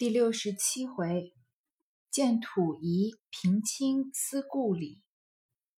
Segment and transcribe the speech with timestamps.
[0.00, 1.34] 第六十七回，
[2.10, 5.02] 见土仪平清思故里，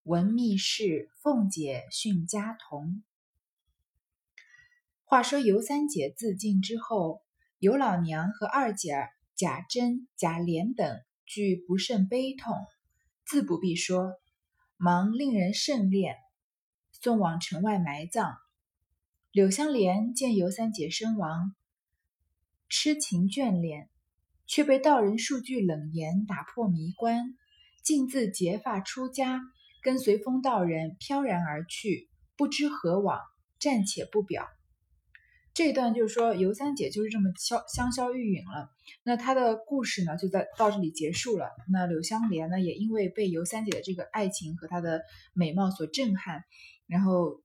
[0.04, 3.02] 闻密室凤姐训家童。
[5.02, 7.20] 话说尤三姐自尽之后，
[7.58, 12.54] 尤老娘和二姐贾珍、贾琏等俱不甚悲痛，
[13.26, 14.12] 自不必说，
[14.76, 16.14] 忙令人甚殓，
[16.92, 18.36] 送往城外埋葬。
[19.32, 21.56] 柳香莲见尤三姐身亡，
[22.68, 23.88] 痴情眷恋。
[24.46, 27.34] 却被道人数句冷言打破迷关，
[27.82, 29.40] 径自结发出家，
[29.82, 33.20] 跟随风道人飘然而去，不知何往，
[33.58, 34.46] 暂且不表。
[35.54, 38.70] 这一段就是说尤三姐就是这么消香消玉殒了。
[39.02, 41.50] 那她的故事呢，就在到这里结束了。
[41.70, 45.02] 那柳香莲呢，也因为被尤三姐的这个爱情和她的
[45.34, 46.42] 美貌所震撼，
[46.86, 47.42] 然后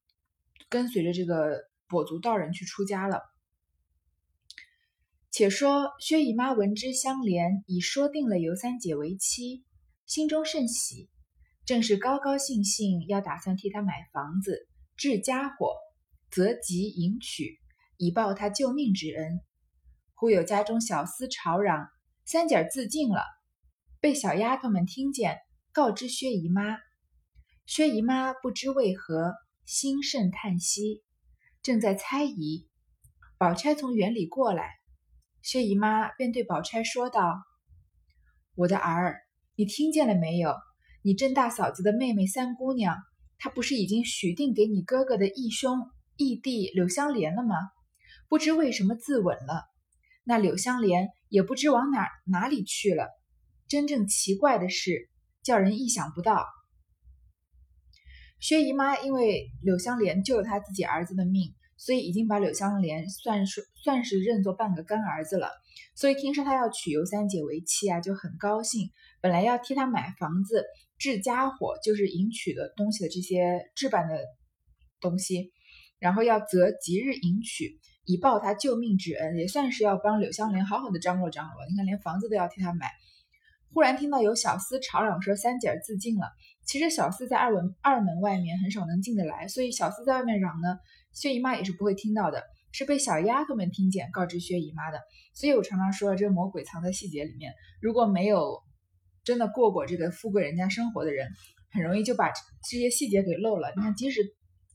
[0.69, 3.21] 跟随着这个跛足道人去出家了。
[5.37, 9.63] 且说薛姨妈闻知香莲已说定了尤三姐为妻，
[10.07, 11.11] 心中甚喜，
[11.63, 15.75] 正是高高兴兴要打算替她买房子、置家伙，
[16.31, 17.59] 择吉迎娶，
[17.97, 19.39] 以报她救命之恩。
[20.15, 21.87] 忽有家中小厮吵嚷
[22.25, 23.21] ：“三姐自尽了！”
[24.01, 25.37] 被小丫头们听见，
[25.71, 26.79] 告知薛姨妈。
[27.67, 29.35] 薛姨妈不知为何，
[29.67, 31.03] 心甚叹息，
[31.61, 32.67] 正在猜疑，
[33.37, 34.76] 宝钗从园里过来。
[35.41, 37.41] 薛姨妈便对宝钗说道
[38.55, 39.21] ：“我的儿，
[39.55, 40.53] 你听见了没有？
[41.03, 42.97] 你甄大嫂子的妹妹三姑娘，
[43.37, 47.55] 她不是已经许定给你哥哥的义兄义弟柳香莲了吗？
[48.27, 49.63] 不知为什么自刎了。
[50.25, 53.07] 那柳香莲也不知往哪哪里去了。
[53.69, 55.09] 真正奇怪的是，
[55.43, 56.45] 叫人意想不到。
[58.39, 65.51] 薛姨妈因为柳香莲救了她自己儿子的命。”所以已经把柳香莲算是算是认作半个干儿子了，
[65.95, 68.89] 所以听说他要娶尤三姐为妻啊，就很高兴。
[69.21, 70.65] 本来要替他买房子、
[70.97, 74.19] 置家伙，就是迎娶的东西的这些置办的
[74.99, 75.51] 东西，
[75.99, 81.65] 然后要择吉日迎娶，以报他救命之恩，也算是要帮柳香莲好好的张罗张罗。
[81.69, 82.91] 你看，连房子都要替他买。
[83.73, 86.27] 忽然听到有小厮吵嚷说三姐儿自尽了。
[86.65, 90.77] 其实小厮在二门二门外面很少能进得来，所以小厮在外面嚷呢。
[91.19, 94.99] 薛姨妈也是不会听到的，是被小丫头们听见，告知薛姨妈的。
[95.33, 97.53] 所以我常常说，这魔鬼藏在细节里面。
[97.81, 98.61] 如果没有
[99.23, 101.27] 真的过过这个富贵人家生活的人，
[101.71, 103.73] 很容易就把这些细节给漏了。
[103.75, 104.21] 你看，即使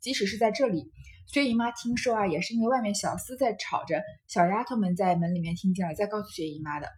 [0.00, 0.90] 即使是在这里，
[1.32, 6.88] 薛姨妈听说啊，也是因为外面小厮在吵着，小丫头们在门里面听见了，再告诉薛姨妈的。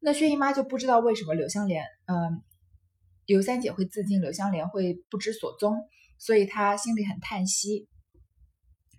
[0.00, 2.42] 那薛姨妈就不知道为什么柳香莲，嗯，
[3.26, 5.76] 尤三姐会自尽，柳香莲会不知所踪，
[6.18, 7.88] 所以她心里很叹息。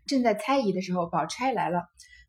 [0.05, 1.83] 正在猜疑的时候，宝钗来了。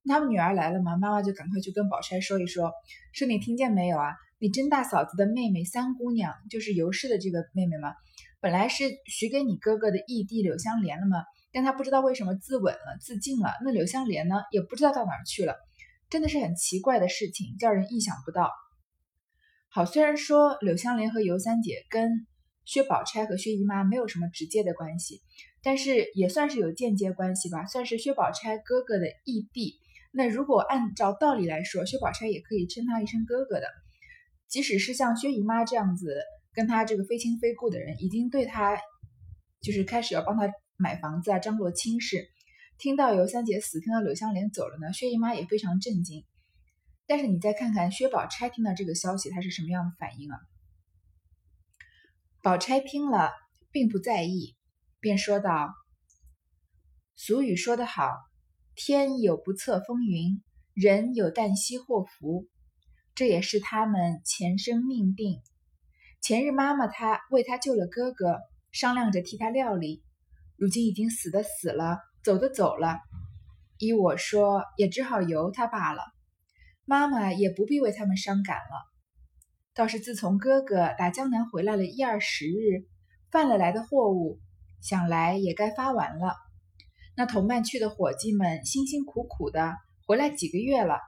[0.07, 2.73] 他们女儿来了嘛，妈妈就赶快去跟宝钗说一说，
[3.15, 4.13] 说你听见没有啊？
[4.39, 7.95] 你甄大嫂子的妹妹三姑娘，就是尤氏的这个妹妹嘛，
[8.39, 13.51] 本来是许给你哥哥的义弟柳香莲了嘛，但她不知道为什么自刎了，自尽了。
[13.65, 15.57] 那柳香莲呢，也不知道到哪儿去了，
[16.11, 18.51] 真的是很奇怪的事情，叫人意想不到。
[19.71, 22.27] 好，虽然说柳香莲和尤三姐跟
[22.67, 25.23] 薛宝钗和薛姨妈没有什么直接的关系。
[25.65, 29.81] 但是也算是有间接关系吧，算是薛宝钗哥哥的义弟。
[30.13, 33.67] 那如果按照道理来说，薛宝钗也可以称他一声哥哥的。
[34.47, 36.15] 即使是像薛姨妈这样子
[36.53, 38.79] 跟他这个非亲非故的人，已经对他
[39.63, 42.29] 就是开始要帮他买房子啊，张罗亲事。
[42.77, 46.25] 听到尤三姐死，听到柳香莲走了呢，薛姨妈也非常震惊。
[47.07, 50.37] 但是你再看看薛宝钗听到这个消息，她是什么样的反应啊？
[52.43, 53.33] 宝钗听了
[53.73, 54.55] 并不在意。
[55.05, 55.69] 便说道
[57.15, 58.11] ：“俗语说得好，
[58.75, 60.43] 天有不测风云，
[60.73, 62.49] 人有旦夕祸福。
[63.15, 65.43] 这也是他们前生命定。
[66.23, 68.39] 前日妈妈她为他救了哥哥，
[68.73, 70.03] 商量着替他料理。
[70.57, 72.99] 如今已经死的死了，走的走了。
[73.77, 76.03] 依我说，也只好由他罢了。
[76.87, 78.91] 妈妈也不必为他们伤感了。
[79.75, 82.89] 倒是自从哥哥打江南回来了一二十日，
[83.31, 84.41] 贩了来的货物。”
[84.85, 86.37] 想来也该发完了。
[87.17, 89.75] 那同伴去的伙计们辛辛苦苦的
[90.07, 90.99] 回来几个月了，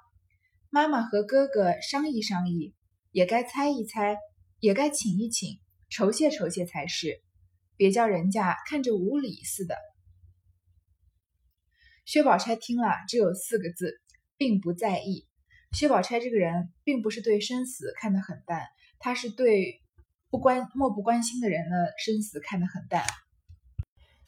[0.70, 2.74] 妈妈和哥哥商议商议，
[3.10, 4.16] 也该猜一猜，
[4.60, 7.20] 也该请一请，酬谢酬谢才是，
[7.76, 9.76] 别叫人家看着无礼似的。
[12.06, 14.00] 薛宝钗听了，只有四个字，
[14.38, 15.28] 并不在意。
[15.72, 18.64] 薛宝钗这个人，并不是对生死看得很淡，
[18.98, 19.82] 她是对
[20.30, 23.04] 不关漠不关心的人的生死看得很淡。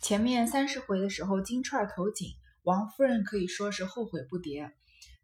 [0.01, 2.29] 前面三十回的时候，金钏投井，
[2.63, 4.71] 王夫人可以说是后悔不迭。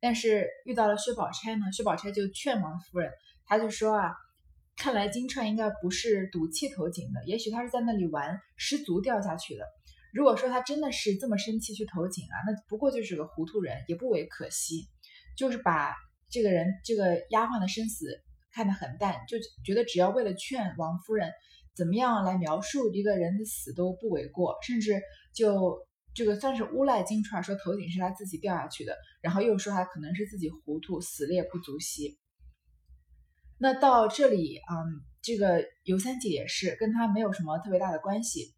[0.00, 3.12] 但是遇到了薛宝钗呢，薛宝钗就劝王夫人，
[3.46, 4.12] 她就说啊，
[4.76, 9.64] 看来金钏应该不是赌气投井的，也许她是在那里玩，失足掉下去的。
[10.12, 14.88] 如果说她真的是这么生气去投井啊，那不过就是个糊涂人，也不为可惜，
[15.38, 15.94] 就是把
[16.28, 18.06] 这个人这个丫鬟的生死
[18.52, 21.30] 看得很淡，就觉得只要为了劝王夫人
[21.74, 25.00] 怎么样来描述一个人的死都不为过，甚至
[25.34, 25.86] 就。
[26.16, 32.20] 这个算是诬赖金钏说头顶是他自己掉下去的，然后又说他可能是自己糊涂，死了也不足惜。
[33.58, 38.54] 那到这里，嗯，这个尤三姐也是跟他没有什么特别大的关系，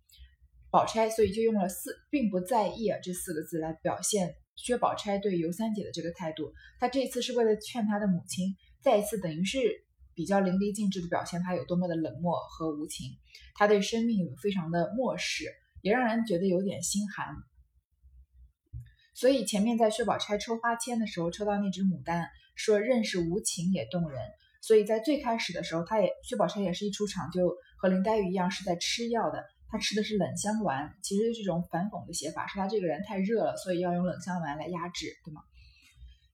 [0.71, 6.53] 宝钗，所以就用了四并不在意啊这四个字来表现薛宝钗对尤三姐的这个态度。
[6.79, 9.86] 她这次是为了劝她的母亲，再一次等于是
[10.17, 13.13] 比较淋漓尽致的表现他有多么的冷漠和无情，
[13.55, 15.45] 他对生命非常的漠视。
[15.83, 17.37] 也让人觉得有点心寒，
[19.15, 24.21] 所以前面在薛宝钗抽花签的时候抽到那只牡丹，说认识无情也动人。
[24.63, 35.41] 所以在最开始的时候，他也薛宝钗也是一出场就和林黛玉一样是在吃药的，她吃的是冷香丸，其实是种反讽的写法，说她这个人太热了，所以要用冷香丸来压制，对吗？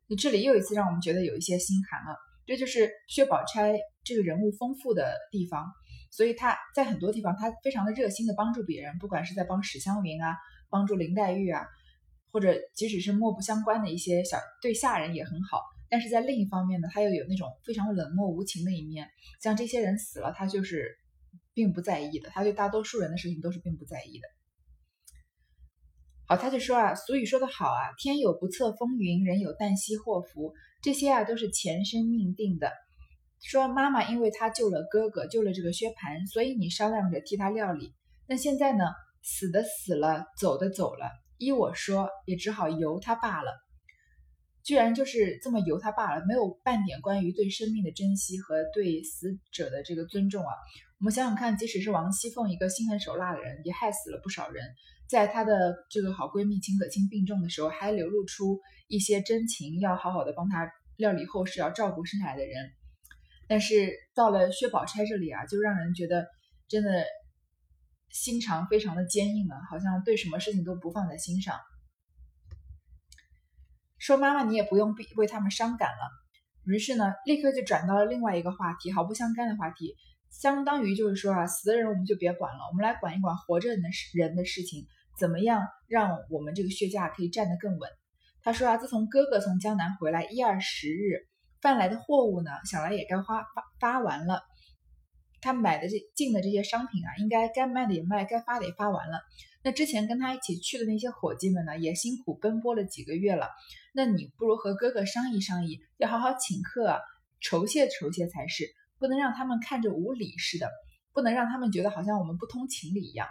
[0.08, 2.16] 那这里又一次让我们觉得有一些心寒了，
[2.46, 5.66] 这就是薛宝钗这个人物丰富的地方。
[6.10, 10.36] 所以她在很多地方，她非常的热心的帮助别人，不管是在帮史湘云啊，
[10.68, 11.66] 帮助林黛玉啊，
[12.30, 15.62] 或者即使是漠不相关的一些小对下人也很好。
[15.88, 19.08] 但是在另一方面呢，他又有那种非常冷漠无情的一面，
[19.40, 20.98] 像这些人死了，他就是
[21.54, 24.28] 并不在意的，他对大多数人的事情都是并不在意的。
[26.28, 32.72] 好，他就说啊，俗语说得好啊，天有不测风云，人有旦夕祸福，这些啊都是前生命定的。
[33.42, 37.92] 说妈妈，因为他救了哥哥，救了这个薛蟠，所以你商量着替他料理。
[38.28, 38.84] 那现在呢，
[39.22, 43.52] 死的死了，走的走了，依我说，也只好由他罢了。
[44.64, 50.54] 居然就是这么由他罢了，没有半点关于对生命的珍惜和对死者的这个尊重啊！
[51.02, 54.64] 我们想想看，即使是王熙凤一个心狠手辣的人，也害死了不少人，
[55.08, 62.70] 在她的这个好闺蜜秦可卿病重的时候，还流露出一些真情，要好好的帮她料理后事，要照顾生下来的人。
[63.48, 66.28] 但是到了薛宝钗这里啊，就让人觉得
[66.68, 67.04] 真的
[68.10, 71.58] 心肠非常的坚硬啊，好像对什么事情都不放在心上。
[73.98, 76.08] 说妈妈，你也不用为他们伤感了。
[76.64, 79.96] 于是呢，立刻就转到了另外一个话题，毫不相干的话题，
[80.32, 84.86] 相当于就是说啊，死的人我们就别管了，我们来管一管活着人的人的事情，
[85.20, 87.88] 怎么样让我们这个薛家可以站得更稳？
[88.42, 91.28] 他说啊，自从哥哥从江南回来一二十日。
[91.60, 94.42] 贩来的货物呢，想来也该花发发完了。
[95.40, 99.20] 他买的这进的这些商品啊，应该该卖的也卖，该发的也发完了。
[99.62, 103.48] 那之前跟他一起去的那些伙计们呢，也辛苦奔波了几个月了。
[103.94, 106.98] 那你不如和哥哥商议商议，要好好请客，啊
[107.40, 108.64] 酬谢酬谢才是，
[109.02, 110.70] 不能让他们看着无理似的，
[111.12, 113.26] 不能让他们觉得好像我们不通情理一样。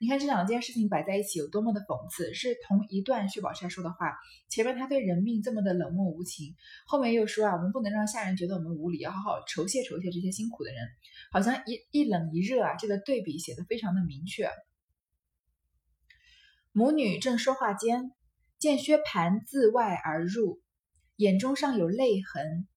[0.00, 4.14] 你看这两件事情摆在一起有多么的讽刺，是同一段薛宝钗说的话。
[4.48, 6.54] 前面他对人命这么的冷漠无情，
[6.86, 10.86] 后面又说啊，我们不能让下人觉得我们无理，要好好酬谢酬谢这些辛苦的人。
[11.32, 14.48] 好像一一冷一热啊，这个对比写的非常的明确。
[16.70, 18.12] 母女正说话间，
[18.60, 20.62] 见薛蟠自外而入，
[21.16, 22.68] 眼中尚有泪痕，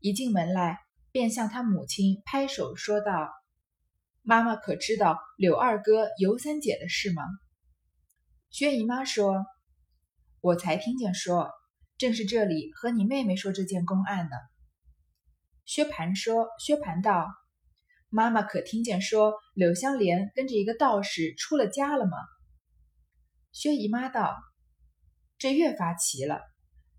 [0.00, 0.78] 一进门来
[1.10, 3.30] 便向他母亲拍手说道。
[4.22, 7.22] 妈妈可知道柳二哥、尤三姐的事吗？
[8.50, 9.46] 薛姨妈说
[10.40, 11.50] ：“我才听见说，
[11.96, 14.36] 正是这里和你妹妹说这件公案呢。”
[15.64, 17.26] 薛蟠说：“薛蟠道，
[18.10, 22.16] 妈妈可听见说柳香莲跟着一个道士出了家了吗？”
[23.52, 24.36] 薛姨妈道
[25.38, 26.40] ：“这越发奇了，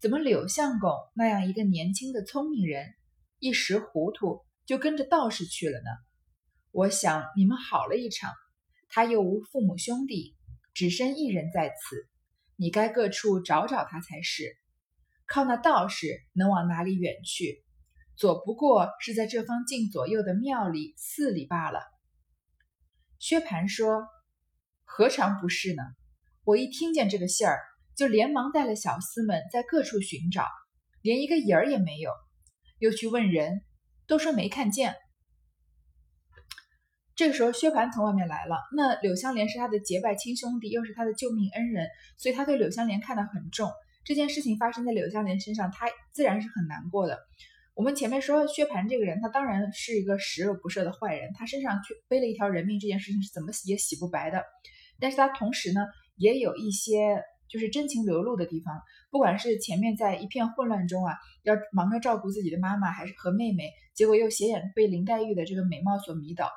[0.01, 2.87] 怎么柳相公那样一个年轻的聪明人，
[3.39, 5.89] 一时糊涂就跟着道士去了呢？”
[6.71, 8.31] 我想你们好了一场，
[8.89, 10.35] 他又无父母兄弟，
[10.73, 12.07] 只身一人在此，
[12.55, 14.55] 你该各处找找他才是。
[15.25, 17.63] 靠那道士能往哪里远去？
[18.15, 21.79] 左不过是在这方近左右的庙里寺里罢了。
[23.17, 24.07] 薛蟠说
[24.85, 25.83] ：“何尝不是呢？
[26.43, 27.59] 我一听见这个信儿，
[27.95, 30.45] 就连忙带了小厮们在各处寻找，
[31.01, 32.11] 连一个影儿也没有。
[32.79, 33.61] 又去问人，
[34.07, 34.95] 都说没看见。”
[37.15, 38.55] 这个时候，薛蟠从外面来了。
[38.73, 41.85] 那柳湘莲是他的结拜亲兄弟，又是他的救命恩人，
[42.17, 43.69] 所以他对柳湘莲看得很重。
[44.05, 47.19] 这件事情发生在柳湘莲身上，他自然是很难过的。
[47.75, 54.41] 我们前面说薛蟠这个人，他当然是一个十恶不赦的坏人，他身上却背了一条人命，这件事情是怎么洗也洗不白的。
[54.97, 55.81] 但是他同时呢，
[56.15, 58.81] 也有一些就是真情流露的地方。
[59.09, 66.49] 不管是前面在一片混乱中啊，要忙着照顾自己的妈妈，还是和妹妹，结果又斜眼被林黛玉的这个美貌所迷倒，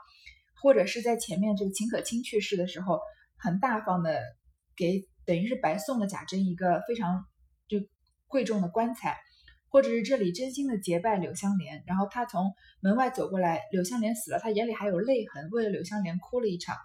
[0.62, 3.00] 或者是在前面这个秦可卿去世的时候，
[3.37, 4.20] 很大方的
[4.76, 7.25] 给等于是白送了贾珍一个非常
[7.66, 7.78] 就
[8.28, 9.16] 贵重的棺材。
[9.75, 16.76] 或者是这里真心的结拜柳湘莲，然后他从门外走过来，柳湘莲死了，他眼里还有泪痕，为了柳湘莲哭了一场，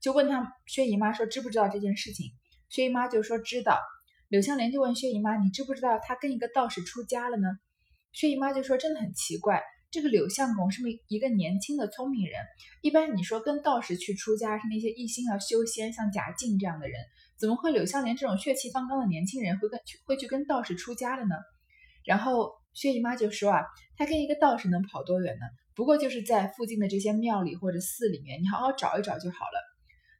[0.00, 2.32] 就问他薛姨妈说知不知道这件事情？
[2.68, 3.78] 薛姨妈就说知道。
[4.28, 7.48] 柳湘莲就问薛姨妈，你知不知道他跟一个道士出家了呢？
[8.12, 12.40] 薛姨妈就说真的很奇怪，这个柳相公是么一个年轻的聪明人，
[12.80, 17.00] 一般你说跟道士去出家是那些一心要修仙，像贾静这样的人，
[17.38, 21.36] 怎么会柳湘莲这种血气方刚的年轻人会跟会去跟道士出家了呢？
[22.04, 23.60] 然后薛姨妈就说啊，
[23.96, 25.46] 她跟一个道士能跑多远呢？
[25.76, 29.73] 不过就是在附近的这些庙里或者寺里面，你好好找一找就好了。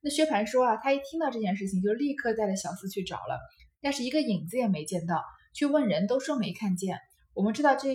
[0.04, 3.40] 那薛蟠说啊，他一听到这件事情，就立刻带着小厮去找了，
[3.80, 6.98] 但是一个影子也没见到，去问人都说没看见。
[7.32, 7.88] 我们知道这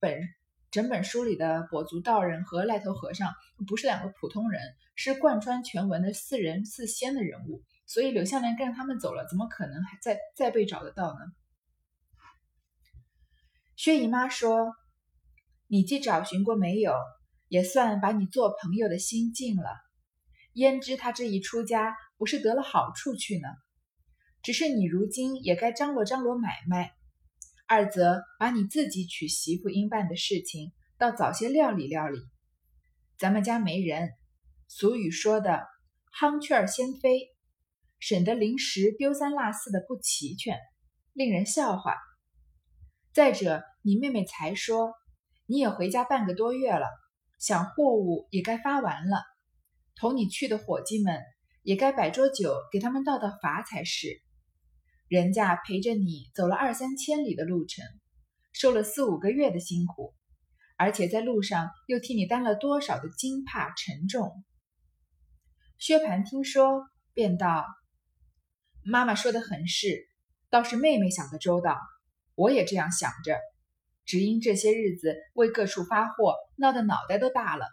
[0.00, 0.20] 本
[0.72, 3.32] 整本书里的跛足道人和赖头和尚
[3.68, 4.60] 不是两个普通人，
[4.96, 11.20] 是贯穿全文的四人四仙的人物，所以柳湘莲跟着他们走了，怎么可能还再再被找得到呢？
[13.76, 14.72] 薛姨妈说
[15.68, 16.92] ：“你既找寻过没有，
[17.46, 19.70] 也算把你做朋友的心尽了。
[20.54, 23.48] 焉知他这一出家，不是得了好处去呢？
[24.42, 26.92] 只是你如今也该张罗张罗买卖，
[27.66, 32.18] 二则把你自己娶媳妇应办的事情，倒早些料理料理。
[33.18, 34.10] 咱们家没人，
[34.68, 35.66] 俗语说的
[36.18, 37.28] ‘夯雀儿先飞’，
[38.00, 40.58] 省得临时丢三落四的不齐全，
[41.12, 41.96] 令人笑话。
[43.12, 44.94] 再者。”你妹妹才说，
[45.44, 46.86] 你也回家半个多月了，
[47.40, 49.16] 想货物也该发完了，
[50.02, 51.22] 同你去的伙计们
[51.62, 54.20] 也该摆桌酒给他们道道罚才是。
[55.06, 57.84] 人家陪着你走了二三千里的路程，
[58.52, 60.12] 受了四五个月的辛苦，
[60.76, 64.42] 而且在路上又替你担了多少的惊怕沉重。
[65.78, 66.82] 薛蟠听说，
[67.14, 67.64] 便道
[68.82, 70.08] ：“妈妈说的很是，
[70.50, 71.78] 倒是妹妹想的周到，
[72.34, 73.38] 我也这样想着。”
[74.04, 77.66] 只因这些日子为各处发货，闹得脑袋都大了，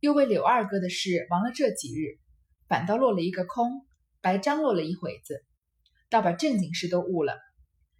[0.00, 2.18] 又为柳二哥的事忙了这几日，
[2.66, 3.86] 反倒落了一个空，
[4.20, 5.44] 白张罗了一会子，
[6.08, 7.38] 倒把正经事都误了。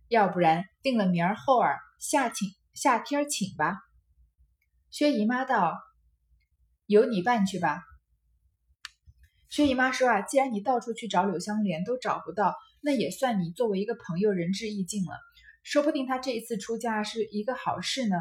[0.08, 3.76] 要不然定了明儿后儿下请下天请吧。
[4.90, 5.78] 薛姨妈道
[6.86, 7.82] ：“由你办去吧。”
[9.50, 15.12] 薛姨妈说：“啊，既然你到处去找柳香莲都找不到，那也算你作为一个朋友仁至义尽了。”
[15.62, 18.16] 说不定他这一次出家是一个好事呢。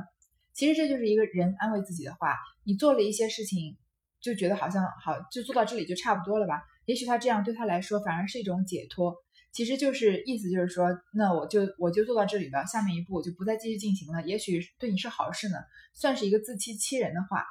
[0.53, 2.35] 其实这就是一个人安慰自己的话。
[2.63, 3.77] 你做了一些事情，
[4.21, 6.61] 就觉得好像好，就做到这里就差不多了吧？
[6.85, 9.15] 也许他这样对他来说反而是一种解脱。
[9.51, 14.21] 其实就是意思就是说，那我就我就做到这里了，下面一步我就不再继续进行了。
[14.23, 15.57] 也许对你是好事呢，
[15.93, 17.45] 算是一个自欺欺人的话。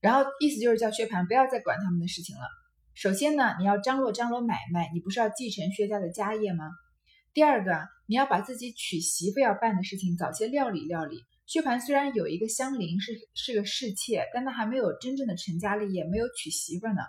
[0.00, 2.42] 然后意思就是叫薛蟠不要再管他们的事情了。
[2.94, 6.70] 首先呢，你要张罗张罗买卖，你不是要继承薛家的家业吗？
[7.36, 11.22] 第二个，你要把自己娶媳妇要办的事情早些料理料理。
[11.44, 17.02] 薛蟠虽然有一个香菱是是个侍妾，但他还没有真正的成家立业，没有娶媳妇呢。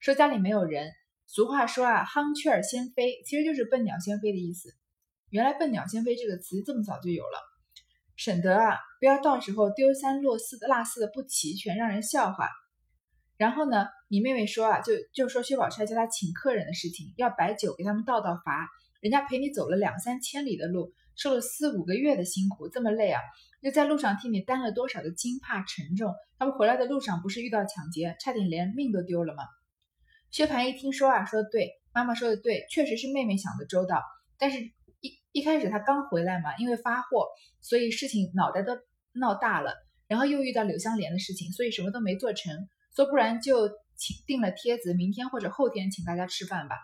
[0.00, 0.92] 说家里没有人，
[1.24, 4.68] 俗话说啊，夯雀儿先飞，其实就是笨鸟先飞的意思。
[5.30, 7.40] 原来笨鸟先飞这个词这么早就有了，
[8.16, 12.50] 省得啊不要到时候丢三落四的落四的不齐全，让人笑话。
[13.38, 18.68] 然后呢，你妹妹说啊，就就说薛宝钗叫他请客人的事情，要摆酒给他们道道罚。
[19.04, 23.20] 人家陪你走了两三千里的路，受了四五个月的辛苦，这么累啊，
[23.60, 26.14] 又在路上替你担了多少的惊怕沉重？
[26.38, 29.42] 他们回来的路上不是遇到抢劫，差点连命都丢了吗？
[30.30, 34.02] 薛蟠一听说啊，说的对，妈妈说的对，确实是妹妹想的周到。
[34.38, 34.58] 但是，
[35.02, 37.26] 一一开始他刚回来嘛，因为发货，
[37.60, 38.72] 所以事情脑袋都
[39.12, 39.74] 闹大了，
[40.08, 42.56] 然后又遇到柳湘莲的事情，所以什么都没做成。
[42.96, 43.68] 说不然就
[43.98, 46.76] 请订了帖子，明天或者后天请大家吃饭吧。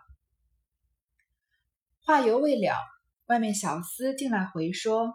[2.11, 2.75] 话犹未了，
[3.27, 5.15] 外面小厮进来回说：“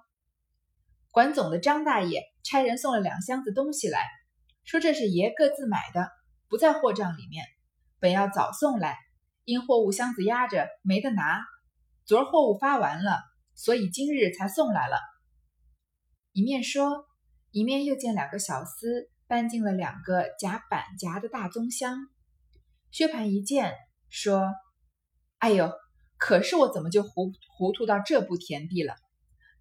[1.11, 4.07] 管总的张大爷差人送了两箱子东西来，
[4.63, 6.09] 说这是爷各自买的，
[6.47, 7.43] 不在货账里面。
[7.99, 8.97] 本要早送来，
[9.43, 11.43] 因货物箱子压着没得拿。
[12.05, 13.19] 昨儿货物发完了，
[13.55, 14.97] 所以今日才送来了。”
[16.31, 17.05] 一面说，
[17.51, 22.07] 一面又见两个小厮搬进了两个夹板夹的大棕箱。
[22.89, 23.73] 薛蟠一见，
[24.07, 24.53] 说
[25.39, 25.69] ：“哎呦！”
[26.17, 28.95] 可是我怎么就糊糊涂到这步田地了？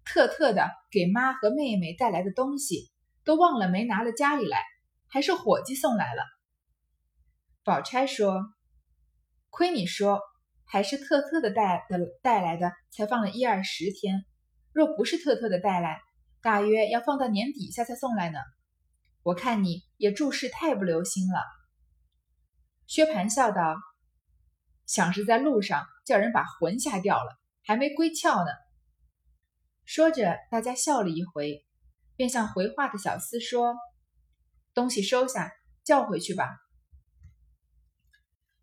[0.05, 2.91] 特特的给妈和妹妹带来的东西，
[3.23, 4.63] 都忘了没拿到家里来，
[5.07, 6.23] 还是伙计送来了。
[7.63, 8.43] 宝钗说
[9.49, 10.19] ：“亏你说，
[10.63, 14.23] 还是特特的带的带来的，才放了一二十天。
[14.71, 15.99] 若不是特特的带来，
[16.41, 18.37] 大约要放到年底下才送来呢。
[19.23, 21.41] 我看你也注事太不留心了。
[22.85, 23.75] 薛蟠笑道
[24.85, 28.51] ：“想是在路上叫人把魂吓掉了，还没归窍呢。”
[29.85, 31.63] 说着，大家笑了一回，
[32.15, 33.75] 便向回话的小厮说
[34.73, 35.51] ：“东西收下，
[35.83, 36.57] 叫回去吧。”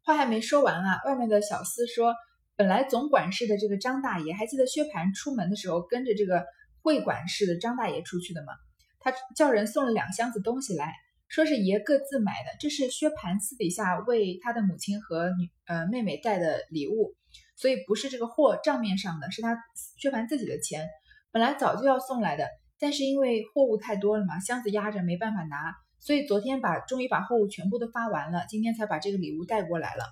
[0.05, 2.15] 话还没说完啊，外面的小厮说
[2.57, 6.45] ：“本来总管事的这个张大爷，还记得薛蟠出门的时候跟着这个
[6.83, 8.53] 会管事的张大爷出去的吗？
[8.99, 10.93] 他叫人送了两箱子东西来。”
[11.33, 17.15] 说是爷各自买的，这是薛蟠私底下为他的母亲和女呃妹妹带的礼物，
[17.57, 19.57] 所以不是这个货账面上的，是他
[19.97, 20.87] 薛蟠自己的钱，
[21.31, 22.47] 本来早就要送来的，
[22.79, 30.05] 但是因为货物太多了嘛，箱子压着没办法拿，所以昨天把终于把货物全部都发完了，今天才把这个礼物带过来了。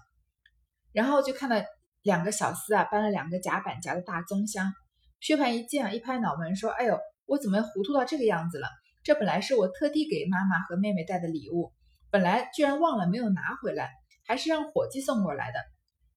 [0.95, 1.57] 然后就看到
[2.01, 4.73] 两个小厮啊搬了两个夹板夹的大棕箱，
[5.21, 8.67] 薛蟠一见啊一拍脑门说：“哎呦，我怎么糊涂到这个样子了？”
[9.03, 11.73] 这本来是我特地给妈妈和妹妹带的礼物，
[12.11, 13.91] 本来居然忘了没有拿回来，
[14.27, 15.59] 还是让伙计送过来的。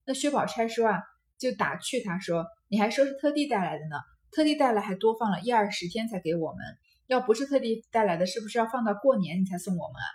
[0.06, 1.02] 那薛宝钗说啊，
[1.38, 3.96] 就打趣他说：“你还说是特地带来的呢，
[4.32, 6.60] 特地带来还多放了一二十天才给我们，
[7.08, 10.08] 要不是特地带来的，是不是要放到过年你才送我们啊？”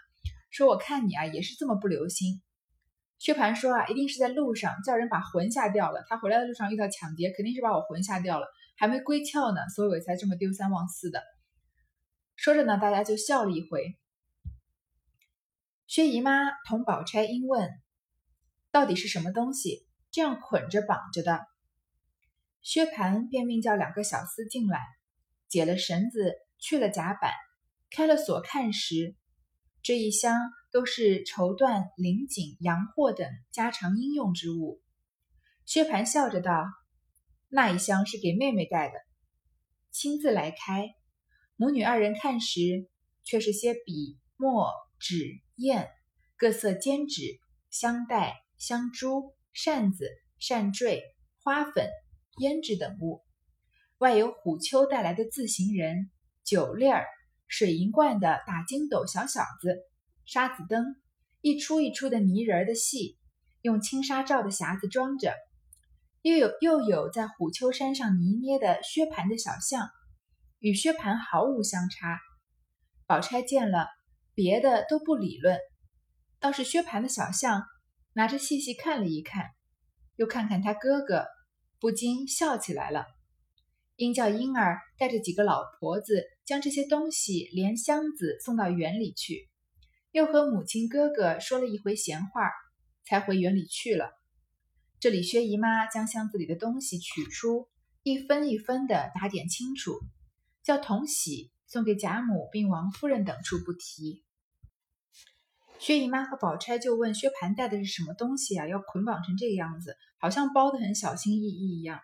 [0.51, 2.43] 说我看你啊也是这么不留心。
[3.19, 8.47] 薛蟠说啊，一定是在路上叫人把魂吓掉了，他回来的路上遇到抢劫，肯定是把我魂吓掉了，
[8.77, 11.23] 还没归窍呢，所以我才这么丢三忘四的。
[12.39, 13.99] 说着呢，大家就笑了一回。
[15.89, 17.69] 薛姨妈同宝钗因问
[18.71, 21.45] ：“到底是什么东西，这样捆着绑着的？”
[22.63, 24.81] 薛蟠便命叫两个小厮进来，
[25.49, 27.33] 解了绳子，去了甲板，
[27.91, 29.17] 开了锁，看时，
[29.83, 30.39] 这一箱
[30.71, 34.81] 都是绸缎、绫锦、洋货等家常应用之物。
[35.65, 36.65] 薛蟠笑着道
[37.51, 38.95] ：“那一箱是给妹妹带的，
[39.91, 40.95] 亲自来开。”
[41.61, 42.89] 母女二人看时，
[43.25, 45.89] 却是些笔墨纸砚、
[46.37, 51.03] 各色笺纸、香袋、香珠、扇子、扇坠、
[51.43, 51.89] 花粉、
[52.41, 53.25] 胭脂等物，
[53.99, 56.13] 外有虎丘带来的字行人、
[56.45, 57.05] 酒粒儿、
[57.49, 59.79] 水银罐的打筋斗小小子、
[60.27, 60.95] 沙子灯，
[61.41, 63.19] 一出一出的泥人儿的戏，
[63.63, 65.35] 用轻纱罩的匣子装着，
[66.23, 69.91] 又有又有在虎丘山上泥捏的薛蟠的小像。
[70.61, 72.19] 与薛蟠毫无相差，
[73.07, 73.87] 宝钗见了，
[74.35, 75.59] 别的都不理论，
[76.41, 77.63] 倒是薛蟠的小象，
[78.13, 79.51] 拿着细细看了一看，
[80.17, 81.27] 又看看他哥哥，
[81.79, 83.07] 不禁笑起来了。
[83.95, 89.49] 因叫婴儿带着几个老婆子，将这些东西连箱子送到园里去，
[90.11, 92.51] 又和母亲哥哥说了一回闲话，
[93.05, 94.11] 才回园里去了。
[94.99, 97.69] 这里薛姨妈将箱子里的东西取出，
[98.03, 100.01] 一分一分的打点清楚。
[100.69, 104.23] 叫同喜送给贾母并王夫人等处不提。
[105.79, 108.69] 薛姨妈和宝钗就问薛蟠带的是什么东西啊？
[108.69, 112.01] 要捆绑成这个样子，好像包的很小心翼翼一样。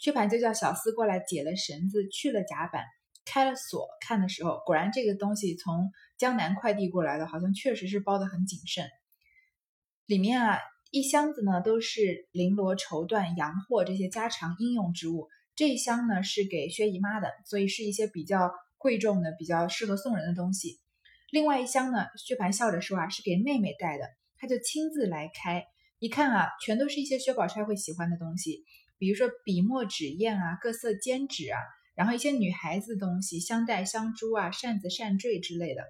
[0.00, 2.82] 薛蟠就叫小厮过来解了绳子，去了甲板，
[3.24, 3.86] 开了锁。
[4.00, 8.88] 看的时候，果然这个东西从江南快递过来的，好像确实是包的很谨慎。
[10.06, 10.58] 里面啊，
[10.90, 15.28] 一箱子呢都是绫罗绸缎、洋货这些家常应用之物。
[15.60, 20.80] 这一箱呢是给薛姨妈的，所以是一些比较贵重的、比较适合送人的东西。
[21.30, 24.06] 另外一箱呢，薛蟠笑着说啊，是给妹妹带的，
[24.38, 25.66] 他就亲自来开。
[25.98, 28.64] 一看啊，全都是一些薛宝钗会喜欢的东西，
[28.96, 31.58] 比如说笔墨纸砚啊、各色笺纸啊，
[31.94, 35.82] 然后一些女孩子的东西，香袋、香珠啊、扇子、扇坠之类的。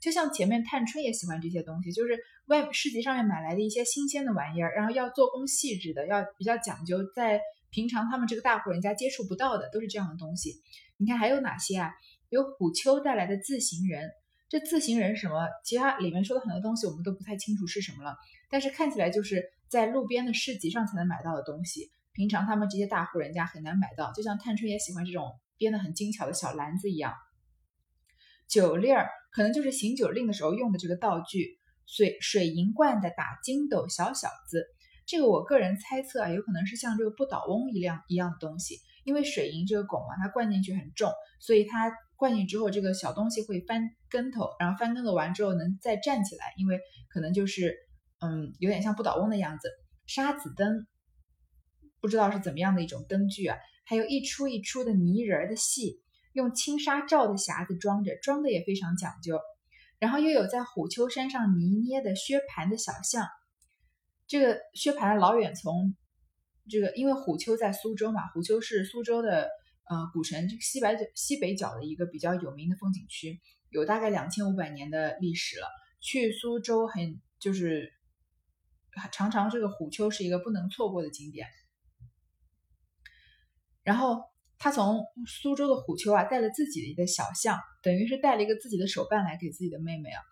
[0.00, 7.40] 就像前面探春也喜欢这些东西，就是外市集上面买来的一些新鲜的玩意儿，然后要做工细致的，要比较讲究，在。
[7.74, 10.62] 平常他们这个大户人家接触不到的都是这样的东西。
[10.96, 11.92] 你看还有哪些啊？
[12.28, 14.08] 有虎丘带来的字行人，
[14.48, 15.48] 这字行人什么？
[15.64, 18.16] 其他里面说的很多东西我们都不太清楚是什么了。
[18.48, 24.12] 但是看起来就是在路边的市集上才能买到的东西，平常他们这些大户人家很难买到。
[24.12, 27.12] 就像探春也喜欢这种编的很精巧的小篮子一样。
[28.46, 31.58] 酒令儿可能就是行酒令的时候用的这个道具。
[31.86, 34.64] 水水银罐的打筋斗小小子。
[35.06, 47.76] 这个我个人猜测啊，有可能是像这个不倒翁一样一样的东西，因为水银这个汞啊，它灌进去很重，所以它灌进之后，这个小东西会翻跟头，然后翻跟头完之后能再站起来，因为可能就是
[48.20, 49.68] 嗯，有点像不倒翁的样子。
[50.06, 50.86] 沙子灯，
[52.00, 56.00] 不知道是怎么样的一种灯具啊，还有一出一出的泥人的戏，
[56.32, 59.38] 用轻纱罩的匣子装着，装的也非常讲究。
[59.98, 63.26] 然后又有在虎丘山上泥捏的薛蟠的小像。
[64.26, 65.94] 这个薛蟠老远从
[66.68, 69.48] 这个，因为虎丘在苏州嘛，虎丘是苏州的
[69.88, 75.66] 呃古城西北角西北角的一个比较有名的风景区，有大概两千五百年的历史了。
[76.00, 77.92] 去苏州很就是
[79.12, 81.46] 常常这个虎丘是一个不能错过的景点。
[83.82, 84.22] 然后
[84.58, 90.22] 他从苏州的虎丘啊带了自己的一个小象，等于是带了一个自己的手办来给自己的妹妹啊，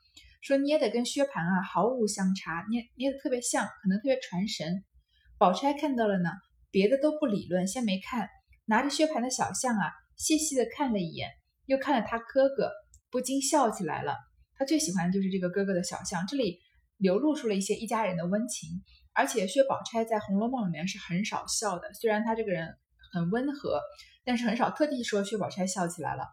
[0.42, 4.84] 说捏的跟薛蟠啊毫无相差，捏捏的特别像，可能特别传神。
[5.38, 6.30] 宝钗看到了呢，
[6.70, 8.28] 别的都不理论，先没看，
[8.66, 11.30] 拿着薛蟠的小象啊，细细的看了一眼，
[11.64, 12.70] 又看了他哥哥，
[13.10, 14.16] 不禁笑起来了。
[14.56, 16.58] 他最喜欢的就是这个哥哥的小象，这里
[16.98, 18.68] 流露出了一些一家人的温情。
[19.14, 22.76] 而且薛宝钗在《红楼梦》里面是很少笑的，虽然他这个人。
[23.14, 23.78] 很温和，
[24.24, 26.24] 但是很少特地说薛宝钗笑起来了。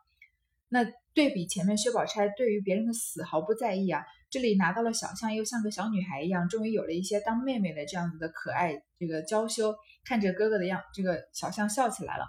[0.70, 12.26] 那对比前面薛宝钗对于别人的死毫不在意啊，这里拿到了小象，又像个小女孩一样，终于有了一些当妹妹的这样子的可爱，这个娇羞，看着哥哥的样，这个小象笑起来了，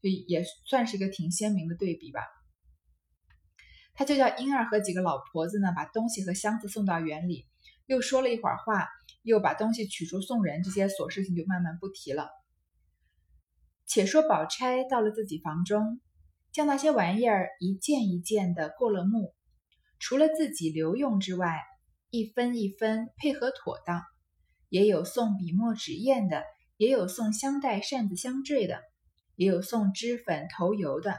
[0.00, 2.20] 所以也算是一个挺鲜明的对比吧。
[3.92, 7.46] 他就叫英儿和几个老婆子呢，把东西和箱子送到园里，
[7.86, 8.88] 又说了一会儿话，
[9.22, 12.30] 又把东西取出送人，这些琐事情就慢慢不提了。
[13.86, 16.00] 且说宝钗到了自己房中，
[16.52, 19.34] 将那些玩意儿一件一件的过了目，
[19.98, 21.60] 除了自己留用之外，
[22.10, 24.02] 一分一分配合妥当，
[24.68, 26.42] 也有送笔墨纸砚的，
[26.76, 28.80] 也有送香袋扇子香坠的，
[29.36, 31.16] 也有送脂粉头油的，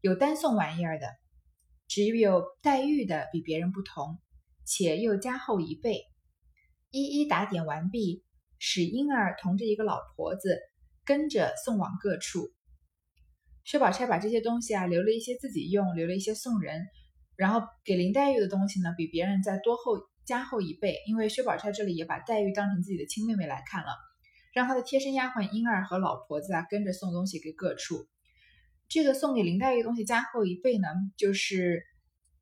[0.00, 1.06] 有单送玩意儿的，
[1.88, 4.18] 只有黛玉的比别人不同，
[4.64, 6.04] 且又加厚一倍，
[6.90, 8.24] 一一打点完毕，
[8.58, 10.58] 使婴儿同着一个老婆子。
[11.02, 12.52] 跟着送往各处，
[13.64, 16.86] 薛宝钗把这些东西啊留了一些自己用，留了一些送人，
[17.36, 23.88] 然后给林黛玉的东西呢比别人再多厚加厚一倍，因为薛宝钗这里也把黛玉当成自己的亲妹妹来看了，
[24.52, 28.06] 让她的贴身丫鬟莺儿和老婆子啊跟着送东西给各处。
[28.88, 31.82] 这个送给林黛玉的东西加厚一倍呢，就是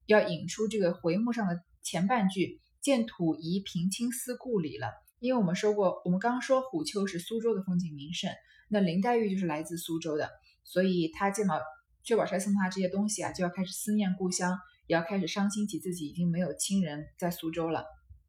[0.06, 8.30] 要引出这个回目上的前半句“见土宜平清思故里”了，因为我们说过，我们刚说虎丘是苏州的风景名胜。
[8.70, 10.30] 那林黛玉就是来自苏州的，
[10.68, 11.58] 所以他见到
[12.02, 17.86] 薛宝钗送他这些东西啊，就要开始思念故乡，也要开始伤心起自己已经没有亲人在苏州了。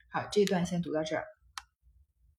[0.09, 1.25] 好，这段先读到这儿。